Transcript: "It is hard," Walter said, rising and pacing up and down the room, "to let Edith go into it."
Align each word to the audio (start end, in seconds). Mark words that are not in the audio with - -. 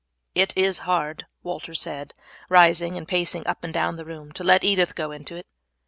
"It 0.33 0.51
is 0.57 0.79
hard," 0.89 1.27
Walter 1.43 1.75
said, 1.75 2.15
rising 2.49 2.97
and 2.97 3.07
pacing 3.07 3.45
up 3.45 3.63
and 3.63 3.71
down 3.71 3.97
the 3.97 4.03
room, 4.03 4.31
"to 4.31 4.43
let 4.43 4.63
Edith 4.63 4.95
go 4.95 5.11
into 5.11 5.35
it." 5.35 5.45